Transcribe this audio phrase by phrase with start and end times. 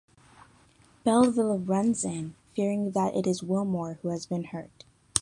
[1.05, 4.83] Belvile runs in, fearing that it is Willmore who has been hurt.